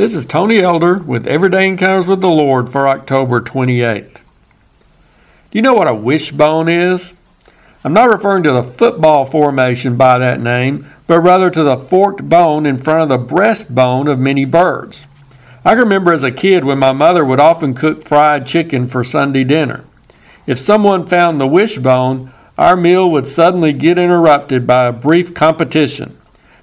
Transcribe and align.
This 0.00 0.14
is 0.14 0.24
Tony 0.24 0.60
Elder 0.60 0.94
with 0.94 1.26
Everyday 1.26 1.68
Encounters 1.68 2.06
with 2.06 2.22
the 2.22 2.30
Lord 2.30 2.70
for 2.70 2.88
October 2.88 3.38
28th. 3.38 4.14
Do 4.14 4.22
you 5.52 5.60
know 5.60 5.74
what 5.74 5.88
a 5.88 5.94
wishbone 5.94 6.70
is? 6.70 7.12
I'm 7.84 7.92
not 7.92 8.08
referring 8.08 8.42
to 8.44 8.50
the 8.50 8.62
football 8.62 9.26
formation 9.26 9.98
by 9.98 10.16
that 10.16 10.40
name, 10.40 10.90
but 11.06 11.20
rather 11.20 11.50
to 11.50 11.62
the 11.62 11.76
forked 11.76 12.26
bone 12.30 12.64
in 12.64 12.78
front 12.78 13.02
of 13.02 13.08
the 13.10 13.34
breastbone 13.34 14.10
of 14.10 14.18
many 14.18 14.46
birds. 14.46 15.06
I 15.66 15.72
remember 15.72 16.14
as 16.14 16.24
a 16.24 16.32
kid 16.32 16.64
when 16.64 16.78
my 16.78 16.92
mother 16.92 17.22
would 17.22 17.38
often 17.38 17.74
cook 17.74 18.02
fried 18.02 18.46
chicken 18.46 18.86
for 18.86 19.04
Sunday 19.04 19.44
dinner. 19.44 19.84
If 20.46 20.58
someone 20.58 21.06
found 21.06 21.38
the 21.38 21.46
wishbone, 21.46 22.32
our 22.56 22.74
meal 22.74 23.10
would 23.10 23.26
suddenly 23.26 23.74
get 23.74 23.98
interrupted 23.98 24.66
by 24.66 24.86
a 24.86 24.92
brief 24.92 25.34
competition. 25.34 26.18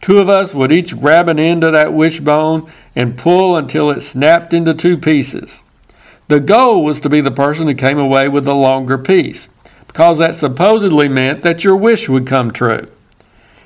Two 0.00 0.18
of 0.18 0.28
us 0.28 0.54
would 0.54 0.72
each 0.72 0.98
grab 0.98 1.28
an 1.28 1.38
end 1.38 1.62
of 1.62 1.72
that 1.72 1.92
wishbone 1.92 2.70
and 2.96 3.18
pull 3.18 3.56
until 3.56 3.90
it 3.90 4.00
snapped 4.00 4.52
into 4.54 4.74
two 4.74 4.96
pieces. 4.96 5.62
The 6.28 6.40
goal 6.40 6.84
was 6.84 7.00
to 7.00 7.08
be 7.08 7.20
the 7.20 7.30
person 7.30 7.66
who 7.66 7.74
came 7.74 7.98
away 7.98 8.28
with 8.28 8.44
the 8.44 8.54
longer 8.54 8.96
piece, 8.96 9.48
because 9.86 10.18
that 10.18 10.36
supposedly 10.36 11.08
meant 11.08 11.42
that 11.42 11.64
your 11.64 11.76
wish 11.76 12.08
would 12.08 12.26
come 12.26 12.50
true. 12.50 12.88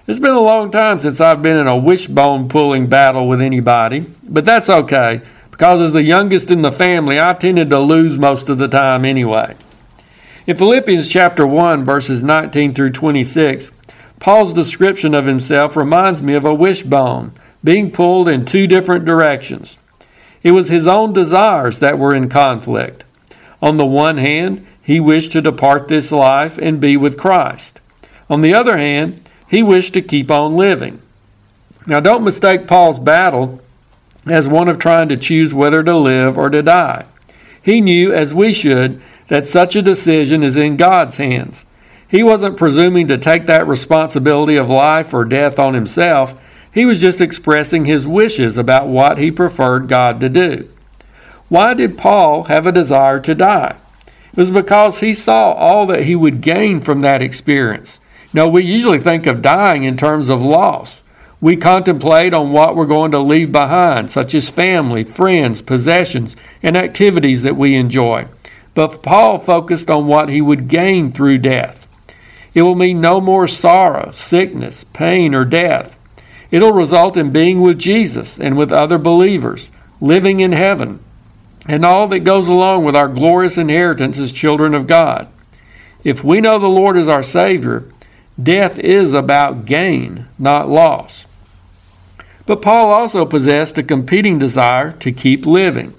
It's 0.06 0.18
been 0.18 0.34
a 0.34 0.40
long 0.40 0.70
time 0.70 1.00
since 1.00 1.20
I've 1.20 1.40
been 1.40 1.56
in 1.56 1.66
a 1.66 1.76
wishbone 1.76 2.48
pulling 2.48 2.88
battle 2.88 3.28
with 3.28 3.40
anybody, 3.40 4.06
but 4.22 4.44
that's 4.44 4.68
okay, 4.68 5.22
because 5.50 5.80
as 5.80 5.92
the 5.92 6.02
youngest 6.02 6.50
in 6.50 6.62
the 6.62 6.72
family, 6.72 7.20
I 7.20 7.32
tended 7.34 7.70
to 7.70 7.78
lose 7.78 8.18
most 8.18 8.48
of 8.48 8.58
the 8.58 8.68
time 8.68 9.04
anyway. 9.04 9.54
In 10.46 10.56
Philippians 10.56 11.08
chapter 11.08 11.46
1, 11.46 11.84
verses 11.84 12.22
19 12.22 12.74
through 12.74 12.90
26, 12.90 13.70
Paul's 14.24 14.54
description 14.54 15.12
of 15.12 15.26
himself 15.26 15.76
reminds 15.76 16.22
me 16.22 16.32
of 16.32 16.46
a 16.46 16.54
wishbone 16.54 17.34
being 17.62 17.90
pulled 17.90 18.26
in 18.26 18.46
two 18.46 18.66
different 18.66 19.04
directions. 19.04 19.76
It 20.42 20.52
was 20.52 20.68
his 20.68 20.86
own 20.86 21.12
desires 21.12 21.80
that 21.80 21.98
were 21.98 22.14
in 22.14 22.30
conflict. 22.30 23.04
On 23.60 23.76
the 23.76 23.84
one 23.84 24.16
hand, 24.16 24.66
he 24.80 24.98
wished 24.98 25.32
to 25.32 25.42
depart 25.42 25.88
this 25.88 26.10
life 26.10 26.56
and 26.56 26.80
be 26.80 26.96
with 26.96 27.18
Christ. 27.18 27.82
On 28.30 28.40
the 28.40 28.54
other 28.54 28.78
hand, 28.78 29.20
he 29.46 29.62
wished 29.62 29.92
to 29.92 30.00
keep 30.00 30.30
on 30.30 30.56
living. 30.56 31.02
Now, 31.86 32.00
don't 32.00 32.24
mistake 32.24 32.66
Paul's 32.66 32.98
battle 32.98 33.60
as 34.26 34.48
one 34.48 34.70
of 34.70 34.78
trying 34.78 35.10
to 35.10 35.18
choose 35.18 35.52
whether 35.52 35.82
to 35.82 35.98
live 35.98 36.38
or 36.38 36.48
to 36.48 36.62
die. 36.62 37.04
He 37.60 37.82
knew, 37.82 38.10
as 38.10 38.32
we 38.32 38.54
should, 38.54 39.02
that 39.28 39.46
such 39.46 39.76
a 39.76 39.82
decision 39.82 40.42
is 40.42 40.56
in 40.56 40.78
God's 40.78 41.18
hands. 41.18 41.66
He 42.14 42.22
wasn't 42.22 42.56
presuming 42.56 43.08
to 43.08 43.18
take 43.18 43.46
that 43.46 43.66
responsibility 43.66 44.54
of 44.54 44.70
life 44.70 45.12
or 45.12 45.24
death 45.24 45.58
on 45.58 45.74
himself. 45.74 46.40
He 46.72 46.86
was 46.86 47.00
just 47.00 47.20
expressing 47.20 47.86
his 47.86 48.06
wishes 48.06 48.56
about 48.56 48.86
what 48.86 49.18
he 49.18 49.32
preferred 49.32 49.88
God 49.88 50.20
to 50.20 50.28
do. 50.28 50.68
Why 51.48 51.74
did 51.74 51.98
Paul 51.98 52.44
have 52.44 52.68
a 52.68 52.72
desire 52.72 53.18
to 53.18 53.34
die? 53.34 53.76
It 54.30 54.36
was 54.36 54.52
because 54.52 55.00
he 55.00 55.12
saw 55.12 55.54
all 55.54 55.86
that 55.86 56.04
he 56.04 56.14
would 56.14 56.40
gain 56.40 56.80
from 56.80 57.00
that 57.00 57.20
experience. 57.20 57.98
Now, 58.32 58.46
we 58.46 58.62
usually 58.62 59.00
think 59.00 59.26
of 59.26 59.42
dying 59.42 59.82
in 59.82 59.96
terms 59.96 60.28
of 60.28 60.40
loss. 60.40 61.02
We 61.40 61.56
contemplate 61.56 62.32
on 62.32 62.52
what 62.52 62.76
we're 62.76 62.86
going 62.86 63.10
to 63.10 63.18
leave 63.18 63.50
behind, 63.50 64.12
such 64.12 64.36
as 64.36 64.48
family, 64.48 65.02
friends, 65.02 65.62
possessions, 65.62 66.36
and 66.62 66.76
activities 66.76 67.42
that 67.42 67.56
we 67.56 67.74
enjoy. 67.74 68.28
But 68.72 69.02
Paul 69.02 69.40
focused 69.40 69.90
on 69.90 70.06
what 70.06 70.28
he 70.28 70.40
would 70.40 70.68
gain 70.68 71.10
through 71.10 71.38
death. 71.38 71.83
It 72.54 72.62
will 72.62 72.76
mean 72.76 73.00
no 73.00 73.20
more 73.20 73.48
sorrow, 73.48 74.12
sickness, 74.12 74.84
pain, 74.92 75.34
or 75.34 75.44
death. 75.44 75.98
It'll 76.50 76.72
result 76.72 77.16
in 77.16 77.32
being 77.32 77.60
with 77.60 77.78
Jesus 77.78 78.38
and 78.38 78.56
with 78.56 78.72
other 78.72 78.96
believers, 78.96 79.72
living 80.00 80.38
in 80.40 80.52
heaven, 80.52 81.00
and 81.66 81.84
all 81.84 82.06
that 82.08 82.20
goes 82.20 82.46
along 82.46 82.84
with 82.84 82.94
our 82.94 83.08
glorious 83.08 83.58
inheritance 83.58 84.18
as 84.18 84.32
children 84.32 84.74
of 84.74 84.86
God. 84.86 85.26
If 86.04 86.22
we 86.22 86.40
know 86.40 86.58
the 86.58 86.68
Lord 86.68 86.96
is 86.96 87.08
our 87.08 87.22
Savior, 87.22 87.90
death 88.40 88.78
is 88.78 89.14
about 89.14 89.64
gain, 89.64 90.26
not 90.38 90.68
loss. 90.68 91.26
But 92.46 92.62
Paul 92.62 92.90
also 92.92 93.24
possessed 93.24 93.78
a 93.78 93.82
competing 93.82 94.38
desire 94.38 94.92
to 94.92 95.12
keep 95.12 95.46
living. 95.46 95.94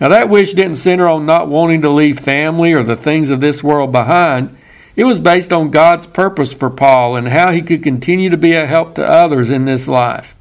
Now, 0.00 0.08
that 0.08 0.28
wish 0.28 0.52
didn't 0.52 0.76
center 0.76 1.08
on 1.08 1.26
not 1.26 1.48
wanting 1.48 1.82
to 1.82 1.90
leave 1.90 2.18
family 2.18 2.72
or 2.72 2.82
the 2.82 2.96
things 2.96 3.30
of 3.30 3.40
this 3.40 3.62
world 3.62 3.92
behind. 3.92 4.56
It 4.96 5.04
was 5.04 5.20
based 5.20 5.52
on 5.52 5.70
God's 5.70 6.06
purpose 6.06 6.54
for 6.54 6.70
Paul 6.70 7.16
and 7.16 7.28
how 7.28 7.52
he 7.52 7.60
could 7.60 7.82
continue 7.82 8.30
to 8.30 8.36
be 8.38 8.54
a 8.54 8.66
help 8.66 8.94
to 8.94 9.06
others 9.06 9.50
in 9.50 9.66
this 9.66 9.86
life. 9.86 10.34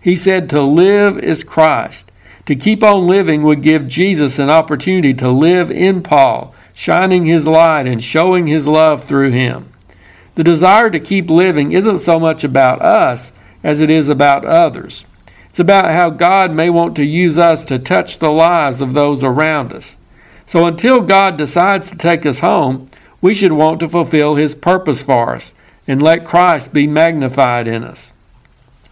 He 0.00 0.14
said, 0.14 0.48
To 0.48 0.62
live 0.62 1.18
is 1.18 1.42
Christ. 1.42 2.12
To 2.46 2.54
keep 2.54 2.84
on 2.84 3.08
living 3.08 3.42
would 3.42 3.62
give 3.62 3.88
Jesus 3.88 4.38
an 4.38 4.48
opportunity 4.48 5.12
to 5.14 5.28
live 5.28 5.68
in 5.72 6.04
Paul, 6.04 6.54
shining 6.72 7.26
his 7.26 7.48
light 7.48 7.88
and 7.88 8.02
showing 8.02 8.46
his 8.46 8.68
love 8.68 9.02
through 9.02 9.32
him. 9.32 9.72
The 10.36 10.44
desire 10.44 10.88
to 10.90 11.00
keep 11.00 11.28
living 11.28 11.72
isn't 11.72 11.98
so 11.98 12.20
much 12.20 12.44
about 12.44 12.80
us 12.80 13.32
as 13.64 13.80
it 13.80 13.90
is 13.90 14.08
about 14.08 14.44
others. 14.44 15.04
It's 15.48 15.58
about 15.58 15.86
how 15.86 16.10
God 16.10 16.52
may 16.52 16.70
want 16.70 16.94
to 16.96 17.04
use 17.04 17.38
us 17.38 17.64
to 17.64 17.78
touch 17.80 18.20
the 18.20 18.30
lives 18.30 18.80
of 18.80 18.92
those 18.92 19.24
around 19.24 19.72
us. 19.72 19.96
So 20.46 20.66
until 20.66 21.00
God 21.00 21.36
decides 21.36 21.90
to 21.90 21.96
take 21.96 22.24
us 22.24 22.38
home, 22.38 22.86
we 23.20 23.34
should 23.34 23.52
want 23.52 23.80
to 23.80 23.88
fulfill 23.88 24.34
His 24.34 24.54
purpose 24.54 25.02
for 25.02 25.34
us 25.34 25.54
and 25.86 26.02
let 26.02 26.24
Christ 26.24 26.72
be 26.72 26.86
magnified 26.86 27.68
in 27.68 27.84
us. 27.84 28.12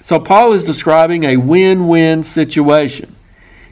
So 0.01 0.21
Paul 0.21 0.53
is 0.53 0.65
describing 0.65 1.25
a 1.25 1.39
win 1.39 1.89
win 1.89 2.23
situation. 2.23 3.17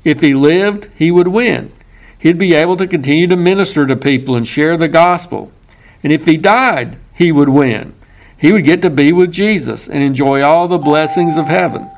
If 0.04 0.20
he 0.20 0.34
lived, 0.34 0.88
he 0.96 1.10
would 1.10 1.28
win. 1.28 1.72
He'd 2.18 2.38
be 2.38 2.54
able 2.54 2.76
to 2.78 2.86
continue 2.86 3.26
to 3.26 3.36
minister 3.36 3.86
to 3.86 3.96
people 3.96 4.34
and 4.34 4.46
share 4.46 4.76
the 4.76 4.88
gospel. 4.88 5.52
And 6.02 6.12
if 6.12 6.26
he 6.26 6.36
died, 6.36 6.98
he 7.14 7.32
would 7.32 7.48
win. 7.48 7.94
He 8.36 8.50
would 8.50 8.64
get 8.64 8.82
to 8.82 8.90
be 8.90 9.12
with 9.12 9.30
Jesus 9.30 9.88
and 9.88 10.02
enjoy 10.02 10.42
all 10.42 10.68
the 10.68 10.78
blessings 10.78 11.36
of 11.36 11.46
heaven. 11.46 11.90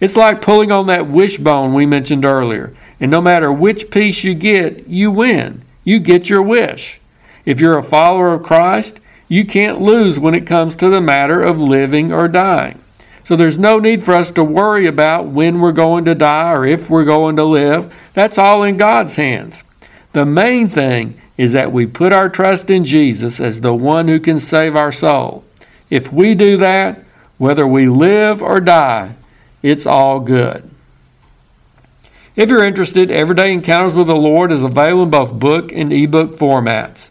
It's 0.00 0.16
like 0.16 0.42
pulling 0.42 0.72
on 0.72 0.86
that 0.86 1.08
wishbone 1.08 1.74
we 1.74 1.86
mentioned 1.86 2.24
earlier. 2.24 2.74
And 2.98 3.10
no 3.10 3.20
matter 3.20 3.52
which 3.52 3.90
piece 3.90 4.24
you 4.24 4.34
get, 4.34 4.88
you 4.88 5.10
win. 5.10 5.62
You 5.84 6.00
get 6.00 6.30
your 6.30 6.42
wish. 6.42 7.00
If 7.44 7.60
you're 7.60 7.78
a 7.78 7.82
follower 7.82 8.34
of 8.34 8.42
Christ, 8.42 9.00
you 9.28 9.44
can't 9.44 9.80
lose 9.80 10.18
when 10.18 10.34
it 10.34 10.46
comes 10.46 10.76
to 10.76 10.88
the 10.88 11.00
matter 11.00 11.42
of 11.42 11.58
living 11.58 12.12
or 12.12 12.28
dying. 12.28 12.82
So 13.24 13.36
there's 13.36 13.58
no 13.58 13.78
need 13.78 14.04
for 14.04 14.14
us 14.14 14.30
to 14.32 14.44
worry 14.44 14.86
about 14.86 15.26
when 15.26 15.60
we're 15.60 15.72
going 15.72 16.04
to 16.04 16.14
die 16.14 16.52
or 16.52 16.66
if 16.66 16.90
we're 16.90 17.06
going 17.06 17.36
to 17.36 17.44
live. 17.44 17.92
That's 18.12 18.36
all 18.36 18.62
in 18.62 18.76
God's 18.76 19.14
hands. 19.14 19.64
The 20.12 20.26
main 20.26 20.68
thing 20.68 21.20
is 21.36 21.52
that 21.52 21.72
we 21.72 21.86
put 21.86 22.12
our 22.12 22.28
trust 22.28 22.70
in 22.70 22.84
Jesus 22.84 23.40
as 23.40 23.60
the 23.60 23.74
one 23.74 24.08
who 24.08 24.20
can 24.20 24.38
save 24.38 24.76
our 24.76 24.92
soul. 24.92 25.44
If 25.90 26.12
we 26.12 26.34
do 26.34 26.56
that, 26.58 27.02
whether 27.38 27.66
we 27.66 27.88
live 27.88 28.42
or 28.42 28.60
die, 28.60 29.16
it's 29.62 29.86
all 29.86 30.20
good. 30.20 30.70
If 32.36 32.50
you're 32.50 32.64
interested, 32.64 33.10
Everyday 33.10 33.52
Encounters 33.52 33.94
with 33.94 34.08
the 34.08 34.16
Lord 34.16 34.52
is 34.52 34.62
available 34.62 35.04
in 35.04 35.10
both 35.10 35.32
book 35.32 35.72
and 35.72 35.92
ebook 35.92 36.36
formats. 36.36 37.10